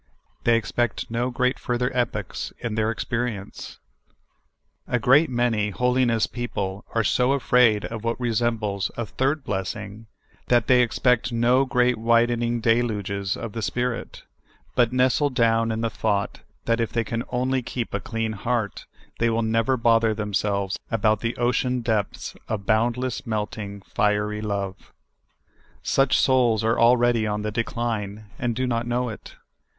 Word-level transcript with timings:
They 0.45 0.57
expect 0.57 1.11
no 1.11 1.31
further 1.57 1.87
great 1.91 1.95
epochs 1.95 2.51
in 2.57 2.73
their 2.73 2.89
experience. 2.89 3.77
A 4.87 4.97
great 4.97 5.29
many 5.29 5.69
holiness 5.69 6.25
people 6.25 6.83
are 6.95 7.03
so 7.03 7.33
afraid 7.33 7.85
of 7.85 8.03
what 8.03 8.19
resembles 8.19 8.89
a 8.97 9.05
third 9.05 9.43
blessing 9.43 10.07
that 10.47 10.65
they 10.65 10.81
expect 10.81 11.31
no 11.31 11.65
great 11.65 11.89
30 11.89 11.93
SOUL 11.93 11.99
FOOD. 11.99 12.07
widening 12.07 12.59
deluges 12.61 13.37
of 13.37 13.51
the 13.53 13.61
Spirit, 13.61 14.23
but 14.73 14.91
nestle 14.91 15.29
down 15.29 15.71
in 15.71 15.81
the 15.81 15.89
thought 15.91 16.39
that 16.65 16.79
if 16.79 16.91
the}' 16.91 17.03
can 17.03 17.23
only 17.29 17.61
keep 17.61 17.93
a 17.93 17.99
clean 17.99 18.31
heart, 18.31 18.87
they 19.19 19.29
will 19.29 19.43
never 19.43 19.77
bother 19.77 20.15
themselves 20.15 20.79
about 20.89 21.19
the 21.19 21.37
ocean 21.37 21.81
depths 21.81 22.33
of 22.47 22.65
boundless, 22.65 23.27
melting, 23.27 23.83
fiery 23.83 24.41
love. 24.41 24.93
Such 25.83 26.17
souls 26.17 26.63
are 26.63 26.79
already 26.79 27.27
on 27.27 27.43
the 27.43 27.51
decline, 27.51 28.25
and 28.39 28.55
do 28.55 28.65
not 28.65 28.87
know 28.87 29.07
it. 29.09 29.35